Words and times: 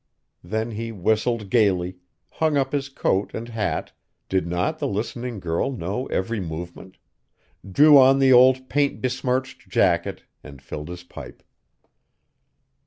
Then 0.43 0.71
he 0.71 0.91
whistled 0.91 1.51
gayly, 1.51 1.97
hung 2.31 2.57
up 2.57 2.71
his 2.71 2.89
coat 2.89 3.35
and 3.35 3.47
hat 3.49 3.91
did 4.29 4.47
not 4.47 4.79
the 4.79 4.87
listening 4.87 5.39
girl 5.39 5.71
know 5.71 6.07
every 6.07 6.39
movement? 6.39 6.97
drew 7.71 7.99
on 7.99 8.17
the 8.17 8.33
old 8.33 8.67
paint 8.67 8.99
besmirched 8.99 9.69
jacket, 9.69 10.23
and 10.43 10.59
filled 10.59 10.89
his 10.89 11.03
pipe. 11.03 11.43